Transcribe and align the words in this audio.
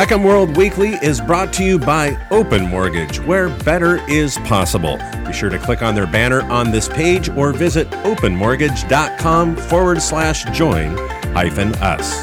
HECM 0.00 0.24
World 0.24 0.56
Weekly 0.56 0.92
is 1.02 1.20
brought 1.20 1.52
to 1.52 1.62
you 1.62 1.78
by 1.78 2.16
Open 2.30 2.66
Mortgage, 2.66 3.20
where 3.20 3.50
better 3.50 3.96
is 4.08 4.38
possible. 4.38 4.96
Be 5.26 5.32
sure 5.34 5.50
to 5.50 5.58
click 5.58 5.82
on 5.82 5.94
their 5.94 6.06
banner 6.06 6.40
on 6.44 6.70
this 6.70 6.88
page 6.88 7.28
or 7.28 7.52
visit 7.52 7.86
openmortgage.com 7.90 9.56
forward 9.56 10.00
slash 10.00 10.44
join 10.56 10.96
hyphen 11.34 11.74
us. 11.82 12.22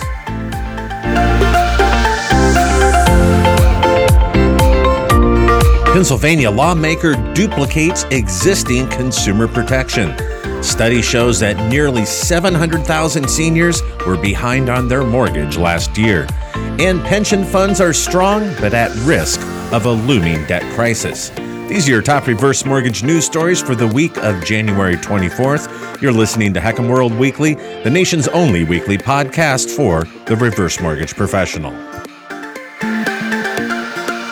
Pennsylvania 5.93 6.49
lawmaker 6.49 7.13
duplicates 7.35 8.05
existing 8.05 8.89
consumer 8.89 9.47
protection. 9.47 10.17
Study 10.63 11.03
shows 11.03 11.39
that 11.41 11.69
nearly 11.69 12.07
700,000 12.07 13.29
seniors 13.29 13.83
were 14.07 14.17
behind 14.17 14.67
on 14.67 14.87
their 14.87 15.03
mortgage 15.03 15.57
last 15.57 15.95
year. 15.95 16.25
And 16.79 17.03
pension 17.03 17.43
funds 17.43 17.81
are 17.81 17.91
strong 17.91 18.53
but 18.61 18.75
at 18.75 18.93
risk 18.97 19.41
of 19.73 19.87
a 19.87 19.91
looming 19.91 20.45
debt 20.45 20.61
crisis. 20.75 21.29
These 21.67 21.89
are 21.89 21.91
your 21.91 22.01
top 22.03 22.27
reverse 22.27 22.65
mortgage 22.65 23.03
news 23.03 23.25
stories 23.25 23.59
for 23.59 23.73
the 23.73 23.87
week 23.87 24.15
of 24.17 24.45
January 24.45 24.95
24th. 24.95 25.99
You're 25.99 26.11
listening 26.11 26.53
to 26.53 26.59
HECM 26.59 26.87
World 26.87 27.13
Weekly, 27.15 27.55
the 27.55 27.89
nation's 27.89 28.27
only 28.27 28.63
weekly 28.63 28.95
podcast 28.95 29.75
for 29.75 30.03
the 30.27 30.35
reverse 30.35 30.79
mortgage 30.79 31.15
professional. 31.15 31.71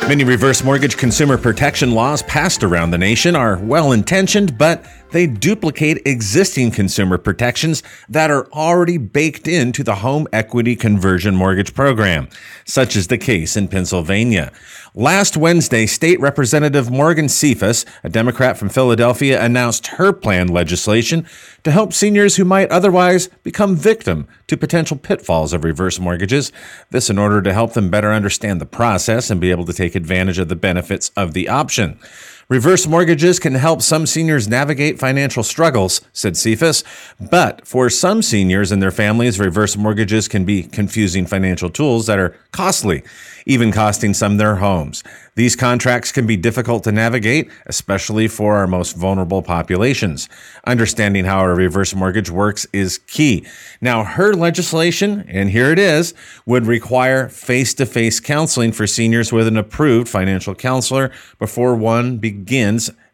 Many 0.07 0.23
reverse 0.23 0.63
mortgage 0.63 0.97
consumer 0.97 1.39
protection 1.39 1.89
laws 1.89 2.21
passed 2.21 2.63
around 2.63 2.91
the 2.91 2.97
nation 2.99 3.35
are 3.35 3.57
well 3.57 3.91
intentioned, 3.91 4.55
but 4.55 4.85
they 5.15 5.25
duplicate 5.25 6.05
existing 6.05 6.69
consumer 6.69 7.17
protections 7.17 7.81
that 8.09 8.29
are 8.29 8.51
already 8.51 8.97
baked 8.97 9.47
into 9.47 9.81
the 9.81 9.95
home 9.95 10.27
equity 10.33 10.75
conversion 10.75 11.33
mortgage 11.33 11.73
program, 11.73 12.27
such 12.65 12.97
is 12.97 13.07
the 13.07 13.17
case 13.17 13.55
in 13.55 13.69
Pennsylvania. 13.69 14.51
Last 14.93 15.37
Wednesday, 15.37 15.85
State 15.85 16.19
Representative 16.19 16.91
Morgan 16.91 17.29
Cephas, 17.29 17.85
a 18.03 18.09
Democrat 18.09 18.57
from 18.57 18.67
Philadelphia, 18.67 19.41
announced 19.41 19.87
her 19.87 20.11
planned 20.11 20.49
legislation 20.49 21.25
to 21.63 21.71
help 21.71 21.93
seniors 21.93 22.35
who 22.35 22.43
might 22.43 22.69
otherwise 22.69 23.29
become 23.43 23.77
victim 23.77 24.27
to 24.47 24.57
potential 24.57 24.97
pitfalls 24.97 25.53
of 25.53 25.63
reverse 25.63 25.97
mortgages. 25.97 26.51
This 26.89 27.09
in 27.09 27.17
order 27.17 27.41
to 27.41 27.53
help 27.53 27.71
them 27.71 27.89
better 27.89 28.11
understand 28.11 28.59
the 28.59 28.65
process 28.65 29.29
and 29.29 29.39
be 29.39 29.51
able 29.51 29.65
to 29.65 29.73
take 29.73 29.95
advantage 29.95 30.39
of 30.39 30.49
the 30.49 30.57
benefits 30.57 31.09
of 31.15 31.31
the 31.31 31.47
option. 31.47 31.99
Reverse 32.47 32.85
mortgages 32.85 33.39
can 33.39 33.55
help 33.55 33.81
some 33.81 34.05
seniors 34.05 34.47
navigate 34.47 34.99
financial 34.99 35.41
struggles, 35.41 36.01
said 36.13 36.37
Cephas. 36.37 36.83
But 37.19 37.65
for 37.65 37.89
some 37.89 38.21
seniors 38.21 38.71
and 38.71 38.83
their 38.83 38.91
families, 38.91 39.39
reverse 39.39 39.75
mortgages 39.75 40.27
can 40.27 40.45
be 40.45 40.61
confusing 40.61 41.25
financial 41.25 41.71
tools 41.71 42.05
that 42.05 42.19
are 42.19 42.37
costly, 42.51 43.01
even 43.47 43.71
costing 43.71 44.13
some 44.13 44.37
their 44.37 44.57
homes. 44.57 45.03
These 45.33 45.55
contracts 45.55 46.11
can 46.11 46.27
be 46.27 46.37
difficult 46.37 46.83
to 46.83 46.91
navigate, 46.91 47.49
especially 47.65 48.27
for 48.27 48.55
our 48.57 48.67
most 48.67 48.95
vulnerable 48.95 49.41
populations. 49.41 50.29
Understanding 50.67 51.25
how 51.25 51.43
a 51.43 51.53
reverse 51.53 51.95
mortgage 51.95 52.29
works 52.29 52.67
is 52.71 52.99
key. 52.99 53.43
Now, 53.81 54.03
her 54.03 54.33
legislation, 54.35 55.25
and 55.27 55.49
here 55.49 55.71
it 55.71 55.79
is, 55.79 56.13
would 56.45 56.67
require 56.67 57.27
face 57.27 57.73
to 57.73 57.87
face 57.87 58.19
counseling 58.19 58.71
for 58.71 58.85
seniors 58.85 59.33
with 59.33 59.47
an 59.47 59.57
approved 59.57 60.07
financial 60.07 60.53
counselor 60.53 61.11
before 61.39 61.75
one 61.75 62.17
begins 62.19 62.34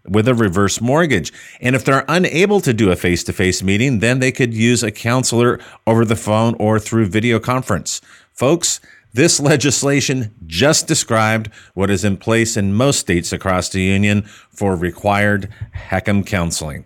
with 0.08 0.28
a 0.28 0.34
reverse 0.34 0.82
mortgage. 0.82 1.32
And 1.60 1.76
if 1.76 1.86
they're 1.86 2.06
unable 2.08 2.60
to 2.62 2.74
do 2.74 2.92
a 2.92 2.96
face 2.96 3.24
to 3.26 3.34
face 3.34 3.62
meeting, 3.62 4.00
then 4.00 4.20
they 4.20 4.32
could 4.32 4.54
use 4.54 4.84
a 4.84 4.92
counselor 4.92 5.60
over 5.86 6.06
the 6.06 6.16
phone 6.16 6.56
or 6.60 6.80
through 6.80 7.08
video 7.08 7.40
conference. 7.40 8.02
Folks, 8.34 8.80
this 9.14 9.40
legislation 9.40 10.34
just 10.48 10.88
described 10.88 11.50
what 11.74 11.90
is 11.90 12.06
in 12.06 12.18
place 12.18 12.56
in 12.56 12.74
most 12.74 13.00
states 13.00 13.34
across 13.34 13.70
the 13.70 13.82
union 13.82 14.24
for 14.50 14.76
required 14.76 15.50
HECM 15.90 16.26
counseling. 16.26 16.86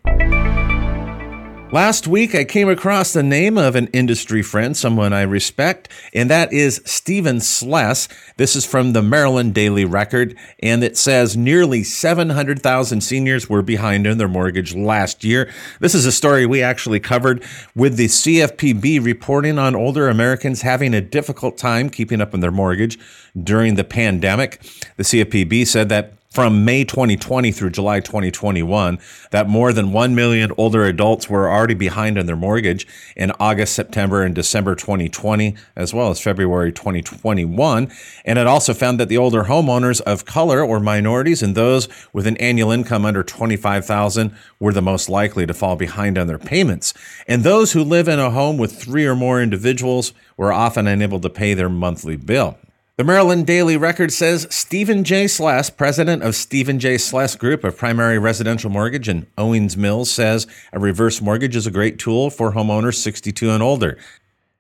Last 1.76 2.08
week, 2.08 2.34
I 2.34 2.46
came 2.46 2.70
across 2.70 3.12
the 3.12 3.22
name 3.22 3.58
of 3.58 3.76
an 3.76 3.88
industry 3.88 4.42
friend, 4.42 4.78
someone 4.78 5.12
I 5.12 5.24
respect, 5.24 5.90
and 6.14 6.30
that 6.30 6.54
is 6.54 6.82
Stephen 6.86 7.42
Sless. 7.42 8.08
This 8.38 8.56
is 8.56 8.66
from 8.66 8.94
the 8.94 9.02
Maryland 9.02 9.54
Daily 9.54 9.84
Record, 9.84 10.38
and 10.64 10.86
it 10.86 10.96
says 10.96 11.36
nearly 11.36 11.84
700,000 11.84 13.02
seniors 13.02 13.50
were 13.50 13.62
behind 13.62 14.08
in 14.08 14.18
their 14.18 14.30
mortgage 14.30 14.74
last 14.74 15.26
year. 15.26 15.52
This 15.82 15.94
is 15.94 16.06
a 16.06 16.14
story 16.14 16.46
we 16.46 16.64
actually 16.64 17.02
covered 17.02 17.44
with 17.76 17.98
the 17.98 18.06
CFPB 18.06 19.04
reporting 19.04 19.60
on 19.60 19.76
older 19.76 20.08
Americans 20.08 20.62
having 20.62 20.94
a 20.94 21.02
difficult 21.02 21.58
time 21.58 21.90
keeping 21.90 22.22
up 22.22 22.34
on 22.34 22.40
their 22.40 22.52
mortgage 22.52 22.98
during 23.38 23.76
the 23.76 23.84
pandemic. 23.84 24.62
The 24.96 25.04
CFPB 25.04 25.68
said 25.68 25.90
that 25.90 26.14
from 26.36 26.66
May 26.66 26.84
2020 26.84 27.54
through 27.54 27.70
July 27.70 28.02
2021 28.02 29.00
that 29.32 29.48
more 29.48 29.72
than 29.72 29.94
1 29.94 30.14
million 30.16 30.52
older 30.58 30.84
adults 30.84 31.30
were 31.30 31.50
already 31.50 31.76
behind 31.76 32.20
on 32.20 32.26
their 32.26 32.36
mortgage 32.36 32.86
in 33.16 33.32
August, 33.40 33.74
September, 33.74 34.22
and 34.22 34.36
December 34.36 34.76
2020, 34.76 35.56
as 35.78 35.94
well 35.94 36.10
as 36.10 36.20
February 36.20 36.74
2021. 36.74 37.90
And 38.26 38.38
it 38.38 38.48
also 38.48 38.74
found 38.74 39.00
that 39.00 39.08
the 39.08 39.18
older 39.18 39.44
homeowners 39.46 40.02
of 40.02 40.26
color 40.26 40.62
or 40.62 40.82
minorities 40.82 41.42
and 41.42 41.56
those 41.56 41.88
with 42.12 42.28
an 42.28 42.36
annual 42.36 42.70
income 42.70 43.06
under 43.06 43.24
25,000 43.24 44.36
were 44.60 44.74
the 44.74 44.82
most 44.82 45.08
likely 45.08 45.46
to 45.46 45.54
fall 45.54 45.78
behind 45.78 46.18
on 46.18 46.28
their 46.28 46.38
payments. 46.38 46.94
And 47.30 47.46
those 47.46 47.72
who 47.72 47.82
live 47.82 48.10
in 48.10 48.20
a 48.20 48.30
home 48.30 48.58
with 48.58 48.76
three 48.76 49.06
or 49.06 49.16
more 49.16 49.42
individuals 49.42 50.12
were 50.36 50.52
often 50.52 50.86
unable 50.86 51.22
to 51.22 51.30
pay 51.30 51.54
their 51.54 51.70
monthly 51.70 52.18
bill. 52.18 52.58
The 52.98 53.04
Maryland 53.04 53.46
Daily 53.46 53.76
Record 53.76 54.14
says 54.14 54.48
Stephen 54.50 55.04
J. 55.04 55.28
Sless, 55.28 55.70
president 55.70 56.24
of 56.24 56.34
Stephen 56.34 56.80
J. 56.80 56.98
Sless 56.98 57.36
Group 57.36 57.66
of 57.66 57.78
Primary 57.78 58.18
Residential 58.18 58.70
Mortgage 58.70 59.10
in 59.10 59.28
Owings 59.38 59.76
Mills, 59.76 60.10
says 60.10 60.48
a 60.72 60.80
reverse 60.80 61.20
mortgage 61.20 61.58
is 61.58 61.68
a 61.68 61.72
great 61.72 62.00
tool 62.00 62.30
for 62.30 62.54
homeowners 62.54 62.96
62 62.96 63.50
and 63.50 63.62
older. 63.62 63.98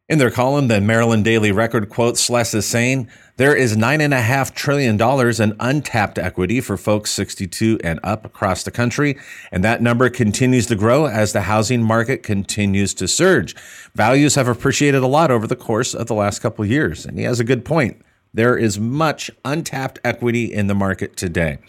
In 0.09 0.17
their 0.17 0.31
column, 0.31 0.67
the 0.67 0.81
Maryland 0.81 1.23
Daily 1.23 1.53
Record 1.53 1.87
quotes 1.87 2.19
Sless 2.19 2.53
as 2.53 2.65
saying, 2.65 3.09
There 3.37 3.55
is 3.55 3.77
$9.5 3.77 4.53
trillion 4.53 5.01
in 5.41 5.55
untapped 5.61 6.17
equity 6.17 6.59
for 6.59 6.75
folks 6.75 7.11
62 7.11 7.79
and 7.85 8.01
up 8.03 8.25
across 8.25 8.63
the 8.63 8.69
country, 8.69 9.17
and 9.49 9.63
that 9.63 9.81
number 9.81 10.09
continues 10.09 10.65
to 10.65 10.75
grow 10.75 11.05
as 11.05 11.31
the 11.31 11.43
housing 11.43 11.81
market 11.81 12.21
continues 12.21 12.93
to 12.95 13.07
surge. 13.07 13.55
Values 13.95 14.35
have 14.35 14.49
appreciated 14.49 15.03
a 15.03 15.07
lot 15.07 15.31
over 15.31 15.47
the 15.47 15.55
course 15.55 15.93
of 15.93 16.07
the 16.07 16.13
last 16.13 16.39
couple 16.39 16.65
years, 16.65 17.05
and 17.05 17.17
he 17.17 17.23
has 17.23 17.39
a 17.39 17.45
good 17.45 17.63
point. 17.63 18.01
There 18.35 18.57
is 18.57 18.77
much 18.77 19.31
untapped 19.45 19.99
equity 20.03 20.53
in 20.53 20.67
the 20.67 20.75
market 20.75 21.15
today. 21.15 21.59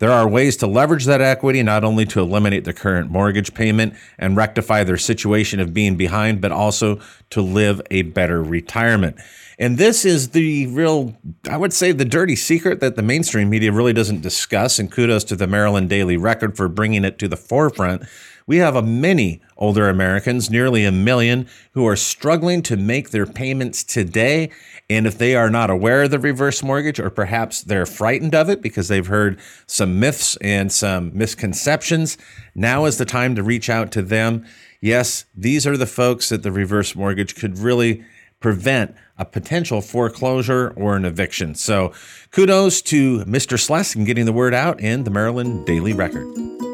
There 0.00 0.10
are 0.10 0.28
ways 0.28 0.56
to 0.58 0.66
leverage 0.66 1.04
that 1.04 1.20
equity 1.20 1.62
not 1.62 1.84
only 1.84 2.04
to 2.06 2.20
eliminate 2.20 2.64
the 2.64 2.72
current 2.72 3.08
mortgage 3.08 3.54
payment 3.54 3.94
and 4.18 4.36
rectify 4.36 4.82
their 4.82 4.96
situation 4.96 5.60
of 5.60 5.72
being 5.72 5.96
behind, 5.96 6.40
but 6.40 6.50
also 6.50 7.00
to 7.30 7.40
live 7.40 7.80
a 7.92 8.02
better 8.02 8.42
retirement. 8.42 9.16
And 9.60 9.78
this 9.78 10.04
is 10.04 10.30
the 10.30 10.66
real, 10.66 11.16
I 11.48 11.56
would 11.56 11.72
say, 11.72 11.92
the 11.92 12.04
dirty 12.04 12.34
secret 12.34 12.80
that 12.80 12.96
the 12.96 13.02
mainstream 13.02 13.48
media 13.48 13.70
really 13.70 13.92
doesn't 13.92 14.20
discuss. 14.20 14.80
And 14.80 14.90
kudos 14.90 15.22
to 15.24 15.36
the 15.36 15.46
Maryland 15.46 15.88
Daily 15.88 16.16
Record 16.16 16.56
for 16.56 16.68
bringing 16.68 17.04
it 17.04 17.18
to 17.20 17.28
the 17.28 17.36
forefront 17.36 18.02
we 18.48 18.56
have 18.56 18.74
a 18.74 18.82
many 18.82 19.42
older 19.58 19.88
Americans, 19.90 20.50
nearly 20.50 20.84
a 20.84 20.90
million, 20.90 21.46
who 21.72 21.86
are 21.86 21.94
struggling 21.94 22.62
to 22.62 22.76
make 22.76 23.10
their 23.10 23.26
payments 23.26 23.84
today. 23.84 24.50
And 24.88 25.06
if 25.06 25.18
they 25.18 25.36
are 25.36 25.50
not 25.50 25.68
aware 25.68 26.04
of 26.04 26.10
the 26.10 26.18
reverse 26.18 26.62
mortgage, 26.62 26.98
or 26.98 27.10
perhaps 27.10 27.60
they're 27.60 27.84
frightened 27.86 28.34
of 28.34 28.48
it 28.48 28.62
because 28.62 28.88
they've 28.88 29.06
heard 29.06 29.38
some 29.66 30.00
myths 30.00 30.36
and 30.40 30.72
some 30.72 31.16
misconceptions, 31.16 32.16
now 32.54 32.86
is 32.86 32.96
the 32.96 33.04
time 33.04 33.34
to 33.36 33.42
reach 33.42 33.68
out 33.68 33.92
to 33.92 34.02
them. 34.02 34.46
Yes, 34.80 35.26
these 35.36 35.66
are 35.66 35.76
the 35.76 35.86
folks 35.86 36.30
that 36.30 36.42
the 36.42 36.50
reverse 36.50 36.96
mortgage 36.96 37.34
could 37.34 37.58
really 37.58 38.02
prevent 38.40 38.94
a 39.18 39.26
potential 39.26 39.82
foreclosure 39.82 40.72
or 40.74 40.96
an 40.96 41.04
eviction. 41.04 41.54
So 41.54 41.92
kudos 42.30 42.80
to 42.82 43.24
Mr. 43.24 43.60
Sless 43.60 43.94
in 43.94 44.04
getting 44.04 44.24
the 44.24 44.32
word 44.32 44.54
out 44.54 44.80
in 44.80 45.04
the 45.04 45.10
Maryland 45.10 45.66
Daily 45.66 45.92
Record. 45.92 46.67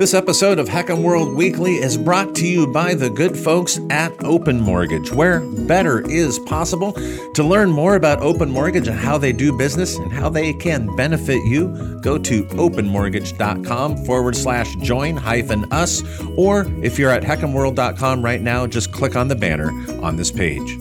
This 0.00 0.14
episode 0.14 0.58
of 0.58 0.66
HECM 0.66 1.02
World 1.02 1.34
Weekly 1.34 1.74
is 1.74 1.98
brought 1.98 2.34
to 2.36 2.46
you 2.46 2.66
by 2.66 2.94
the 2.94 3.10
good 3.10 3.36
folks 3.36 3.78
at 3.90 4.24
Open 4.24 4.58
Mortgage, 4.58 5.12
where 5.12 5.40
better 5.40 6.00
is 6.08 6.38
possible. 6.38 6.92
To 7.34 7.44
learn 7.44 7.70
more 7.70 7.96
about 7.96 8.22
Open 8.22 8.48
Mortgage 8.48 8.88
and 8.88 8.98
how 8.98 9.18
they 9.18 9.30
do 9.30 9.54
business 9.58 9.98
and 9.98 10.10
how 10.10 10.30
they 10.30 10.54
can 10.54 10.96
benefit 10.96 11.44
you, 11.44 12.00
go 12.00 12.16
to 12.16 12.44
openmortgage.com 12.46 14.06
forward 14.06 14.36
slash 14.36 14.74
join 14.76 15.18
hyphen 15.18 15.70
us, 15.70 16.02
or 16.34 16.64
if 16.82 16.98
you're 16.98 17.10
at 17.10 17.22
hecmworld.com 17.22 18.24
right 18.24 18.40
now, 18.40 18.66
just 18.66 18.92
click 18.92 19.16
on 19.16 19.28
the 19.28 19.36
banner 19.36 19.70
on 20.02 20.16
this 20.16 20.32
page. 20.32 20.78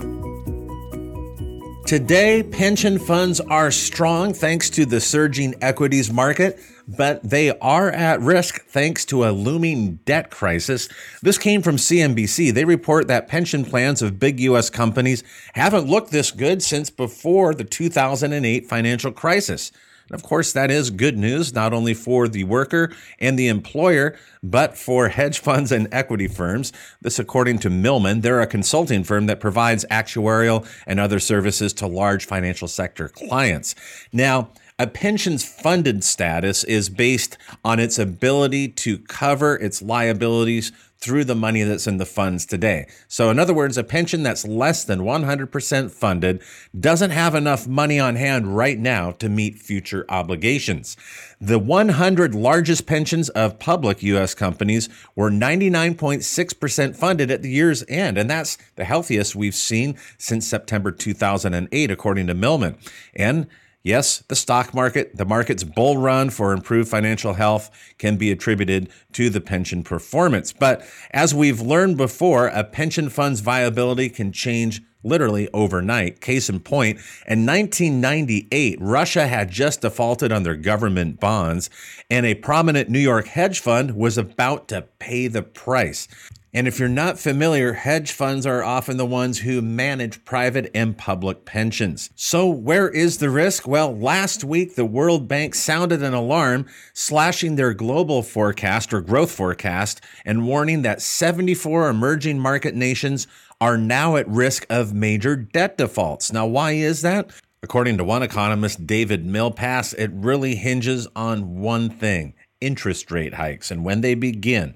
Today, 1.85 2.43
pension 2.43 2.99
funds 2.99 3.41
are 3.41 3.71
strong 3.71 4.31
thanks 4.31 4.69
to 4.69 4.85
the 4.85 5.01
surging 5.01 5.55
equities 5.59 6.13
market, 6.13 6.59
but 6.97 7.21
they 7.21 7.51
are 7.59 7.91
at 7.91 8.19
risk 8.19 8.65
thanks 8.65 9.05
to 9.05 9.23
a 9.23 9.29
looming 9.29 9.99
debt 10.05 10.31
crisis. 10.31 10.89
This 11.21 11.37
came 11.37 11.61
from 11.61 11.75
CNBC. 11.75 12.51
They 12.51 12.65
report 12.65 13.07
that 13.07 13.27
pension 13.27 13.63
plans 13.63 14.01
of 14.01 14.19
big 14.19 14.39
U.S. 14.39 14.69
companies 14.71 15.23
haven't 15.53 15.87
looked 15.87 16.11
this 16.11 16.31
good 16.31 16.63
since 16.63 16.89
before 16.89 17.53
the 17.53 17.63
2008 17.63 18.67
financial 18.67 19.11
crisis. 19.11 19.71
And 20.09 20.19
of 20.19 20.23
course, 20.23 20.51
that 20.53 20.71
is 20.71 20.89
good 20.89 21.17
news, 21.17 21.53
not 21.53 21.73
only 21.73 21.93
for 21.93 22.27
the 22.27 22.43
worker 22.43 22.91
and 23.19 23.37
the 23.37 23.47
employer, 23.47 24.17
but 24.41 24.75
for 24.75 25.09
hedge 25.09 25.37
funds 25.37 25.71
and 25.71 25.87
equity 25.91 26.27
firms. 26.27 26.73
This, 27.01 27.19
according 27.19 27.59
to 27.59 27.69
Milliman, 27.69 28.23
they're 28.23 28.41
a 28.41 28.47
consulting 28.47 29.03
firm 29.03 29.27
that 29.27 29.39
provides 29.39 29.85
actuarial 29.91 30.67
and 30.87 30.99
other 30.99 31.19
services 31.19 31.73
to 31.73 31.85
large 31.85 32.25
financial 32.25 32.67
sector 32.67 33.09
clients. 33.09 33.75
Now, 34.11 34.49
a 34.79 34.87
pension's 34.87 35.43
funded 35.43 36.03
status 36.03 36.63
is 36.63 36.89
based 36.89 37.37
on 37.65 37.79
its 37.79 37.99
ability 37.99 38.69
to 38.69 38.97
cover 38.97 39.55
its 39.57 39.81
liabilities 39.81 40.71
through 40.99 41.23
the 41.23 41.35
money 41.35 41.63
that's 41.63 41.87
in 41.87 41.97
the 41.97 42.05
funds 42.05 42.45
today. 42.45 42.85
So, 43.07 43.29
in 43.29 43.39
other 43.39 43.53
words, 43.53 43.77
a 43.77 43.83
pension 43.83 44.21
that's 44.23 44.45
less 44.45 44.83
than 44.83 44.99
100% 44.99 45.91
funded 45.91 46.41
doesn't 46.77 47.11
have 47.11 47.35
enough 47.35 47.67
money 47.67 47.99
on 47.99 48.15
hand 48.15 48.55
right 48.55 48.77
now 48.77 49.11
to 49.11 49.29
meet 49.29 49.59
future 49.59 50.05
obligations. 50.09 50.97
The 51.39 51.59
100 51.59 52.35
largest 52.35 52.85
pensions 52.85 53.29
of 53.29 53.59
public 53.59 54.03
U.S. 54.03 54.33
companies 54.33 54.89
were 55.15 55.29
99.6% 55.29 56.95
funded 56.95 57.31
at 57.31 57.41
the 57.41 57.49
year's 57.49 57.83
end, 57.87 58.17
and 58.17 58.29
that's 58.29 58.57
the 58.75 58.85
healthiest 58.85 59.35
we've 59.35 59.55
seen 59.55 59.97
since 60.17 60.45
September 60.45 60.91
2008, 60.91 61.91
according 61.91 62.27
to 62.27 62.35
Milliman. 62.35 62.75
And 63.15 63.47
Yes, 63.81 64.23
the 64.27 64.35
stock 64.35 64.73
market, 64.73 65.15
the 65.15 65.25
market's 65.25 65.63
bull 65.63 65.97
run 65.97 66.29
for 66.29 66.51
improved 66.51 66.89
financial 66.89 67.33
health 67.33 67.71
can 67.97 68.17
be 68.17 68.29
attributed 68.29 68.89
to 69.13 69.29
the 69.29 69.39
pension 69.39 69.83
performance. 69.83 70.51
But 70.51 70.85
as 71.11 71.33
we've 71.33 71.61
learned 71.61 71.95
before, 71.95 72.47
a 72.47 72.65
pension 72.65 73.09
fund's 73.09 73.39
viability 73.39 74.09
can 74.09 74.33
change 74.33 74.81
literally 75.01 75.47
overnight. 75.53 76.19
Case 76.19 76.49
in 76.49 76.59
point, 76.59 76.97
in 77.25 77.45
1998, 77.45 78.77
Russia 78.81 79.27
had 79.27 79.49
just 79.49 79.79
defaulted 79.79 80.31
on 80.31 80.43
their 80.43 80.55
government 80.55 81.21
bonds, 81.21 81.69
and 82.09 82.25
a 82.25 82.35
prominent 82.35 82.89
New 82.89 82.99
York 82.99 83.27
hedge 83.27 83.61
fund 83.61 83.95
was 83.95 84.17
about 84.17 84.67
to 84.67 84.81
pay 84.99 85.27
the 85.27 85.41
price. 85.41 86.09
And 86.51 86.67
if 86.67 86.79
you're 86.79 86.89
not 86.89 87.19
familiar, 87.19 87.73
hedge 87.73 88.11
funds 88.11 88.47
are 88.47 88.63
often 88.63 88.97
the 88.97 89.05
ones 89.05 89.39
who 89.39 89.61
manage 89.61 90.25
private 90.25 90.71
and 90.73 90.97
public 90.97 91.45
pensions. 91.45 92.09
So, 92.15 92.47
where 92.47 92.89
is 92.89 93.19
the 93.19 93.29
risk? 93.29 93.67
Well, 93.67 93.95
last 93.95 94.43
week, 94.43 94.75
the 94.75 94.85
World 94.85 95.27
Bank 95.27 95.53
sounded 95.53 96.01
an 96.01 96.15
alarm, 96.15 96.65
slashing 96.93 97.55
their 97.55 97.75
global 97.75 98.23
forecast 98.23 98.91
or 98.93 99.01
growth 99.01 99.31
forecast 99.31 100.01
and 100.25 100.47
warning 100.47 100.81
that 100.81 101.03
74 101.03 101.87
emerging 101.87 102.39
market 102.39 102.73
nations 102.73 103.27
are 103.61 103.77
now 103.77 104.15
at 104.15 104.27
risk 104.27 104.65
of 104.71 104.93
major 104.93 105.35
debt 105.35 105.77
defaults. 105.77 106.33
Now, 106.33 106.47
why 106.47 106.71
is 106.71 107.03
that? 107.03 107.29
According 107.61 107.97
to 107.97 108.03
one 108.03 108.23
economist, 108.23 108.87
David 108.87 109.23
Malpass, 109.23 109.93
it 109.99 110.09
really 110.13 110.55
hinges 110.55 111.07
on 111.15 111.59
one 111.59 111.89
thing 111.89 112.33
interest 112.61 113.11
rate 113.11 113.35
hikes 113.35 113.69
and 113.69 113.85
when 113.85 114.01
they 114.01 114.15
begin. 114.15 114.75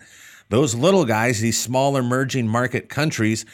Those 0.49 0.75
little 0.75 1.05
guys, 1.05 1.41
these 1.41 1.59
small 1.59 1.97
emerging 1.97 2.47
market 2.47 2.89
countries, 2.89 3.45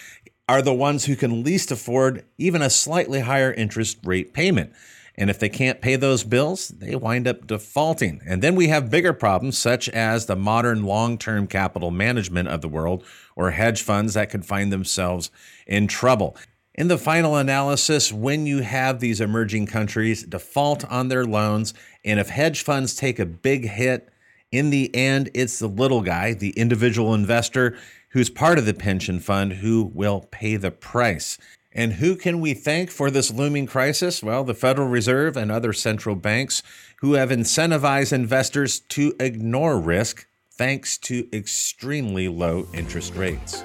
are 0.48 0.62
the 0.62 0.74
ones 0.74 1.06
who 1.06 1.16
can 1.16 1.44
least 1.44 1.72
afford 1.72 2.26
even 2.38 2.62
a 2.62 2.70
slightly 2.70 3.20
higher 3.20 3.54
interest 3.54 4.00
rate 4.04 4.34
payment. 4.34 4.74
And 5.16 5.30
if 5.30 5.38
they 5.38 5.50
can't 5.50 5.82
pay 5.82 5.98
those 5.98 6.24
bills, 6.24 6.70
they 6.70 6.96
wind 6.96 7.28
up 7.28 7.46
defaulting. 7.46 8.22
And 8.26 8.42
then 8.42 8.56
we 8.56 8.70
have 8.70 8.90
bigger 8.90 9.14
problems, 9.14 9.58
such 9.58 9.90
as 9.90 10.26
the 10.26 10.36
modern 10.36 10.84
long 10.84 11.18
term 11.18 11.46
capital 11.46 11.92
management 11.92 12.48
of 12.48 12.62
the 12.62 12.70
world, 12.70 13.04
or 13.36 13.52
hedge 13.52 13.82
funds 13.84 14.14
that 14.14 14.30
could 14.30 14.46
find 14.46 14.72
themselves 14.72 15.30
in 15.68 15.88
trouble. 15.88 16.38
In 16.74 16.88
the 16.88 16.98
final 16.98 17.36
analysis, 17.36 18.14
when 18.14 18.46
you 18.46 18.62
have 18.62 19.02
these 19.02 19.20
emerging 19.20 19.68
countries 19.68 20.24
default 20.24 20.86
on 20.86 21.10
their 21.10 21.26
loans, 21.26 21.74
and 22.06 22.20
if 22.20 22.30
hedge 22.30 22.64
funds 22.64 22.96
take 22.96 23.20
a 23.20 23.26
big 23.26 23.68
hit, 23.68 24.10
in 24.52 24.70
the 24.72 24.94
end, 24.96 25.30
it's 25.34 25.60
the 25.60 25.68
little 25.68 26.02
guy, 26.02 26.34
the 26.34 26.52
individual 26.52 27.14
investor 27.14 27.78
who's 28.10 28.30
part 28.30 28.58
of 28.58 28.66
the 28.66 28.74
pension 28.74 29.20
fund 29.20 29.54
who 29.54 29.92
will 29.94 30.22
pay 30.32 30.56
the 30.56 30.72
price. 30.72 31.38
And 31.72 31.94
who 31.94 32.16
can 32.16 32.42
we 32.42 32.56
thank 32.56 32.90
for 32.90 33.12
this 33.12 33.32
looming 33.32 33.68
crisis? 33.68 34.24
Well, 34.24 34.44
the 34.44 34.56
Federal 34.56 34.88
Reserve 34.88 35.38
and 35.38 35.52
other 35.52 35.72
central 35.72 36.16
banks 36.16 36.64
who 36.98 37.14
have 37.14 37.30
incentivized 37.30 38.12
investors 38.12 38.80
to 38.80 39.14
ignore 39.20 39.80
risk 39.80 40.28
thanks 40.52 40.98
to 40.98 41.28
extremely 41.32 42.28
low 42.28 42.68
interest 42.74 43.14
rates. 43.16 43.64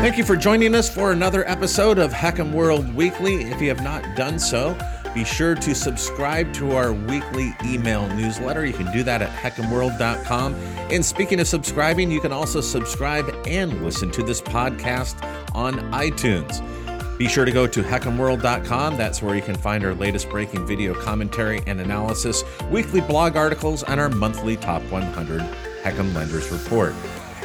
Thank 0.00 0.18
you 0.18 0.24
for 0.24 0.36
joining 0.36 0.74
us 0.74 0.92
for 0.92 1.12
another 1.12 1.48
episode 1.48 1.98
of 1.98 2.12
HECM 2.12 2.52
World 2.52 2.94
Weekly. 2.94 3.42
If 3.44 3.60
you 3.60 3.68
have 3.68 3.82
not 3.82 4.16
done 4.16 4.38
so, 4.38 4.76
be 5.14 5.24
sure 5.24 5.54
to 5.54 5.74
subscribe 5.74 6.52
to 6.54 6.72
our 6.72 6.92
weekly 6.92 7.54
email 7.64 8.08
newsletter. 8.16 8.66
You 8.66 8.72
can 8.72 8.92
do 8.92 9.02
that 9.04 9.22
at 9.22 9.30
hecmworld.com. 9.30 10.54
And 10.54 11.04
speaking 11.04 11.38
of 11.40 11.46
subscribing, 11.46 12.10
you 12.10 12.20
can 12.20 12.32
also 12.32 12.60
subscribe 12.60 13.32
and 13.46 13.84
listen 13.84 14.10
to 14.10 14.22
this 14.22 14.40
podcast 14.40 15.22
on 15.54 15.74
iTunes. 15.92 16.60
Be 17.16 17.28
sure 17.28 17.44
to 17.44 17.52
go 17.52 17.66
to 17.68 17.82
hecmworld.com. 17.82 18.96
That's 18.96 19.22
where 19.22 19.36
you 19.36 19.42
can 19.42 19.54
find 19.54 19.84
our 19.84 19.94
latest 19.94 20.28
breaking 20.28 20.66
video 20.66 20.94
commentary 20.94 21.62
and 21.66 21.80
analysis, 21.80 22.42
weekly 22.70 23.00
blog 23.00 23.36
articles, 23.36 23.84
and 23.84 24.00
our 24.00 24.08
monthly 24.08 24.56
top 24.56 24.82
100 24.90 25.40
HECM 25.84 26.12
Lenders 26.12 26.50
Report. 26.50 26.92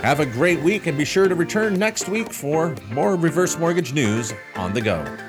Have 0.01 0.21
a 0.21 0.25
great 0.25 0.61
week 0.61 0.87
and 0.87 0.97
be 0.97 1.05
sure 1.05 1.27
to 1.27 1.35
return 1.35 1.77
next 1.77 2.09
week 2.09 2.33
for 2.33 2.75
more 2.89 3.15
reverse 3.15 3.57
mortgage 3.59 3.93
news 3.93 4.33
on 4.55 4.73
the 4.73 4.81
go. 4.81 5.28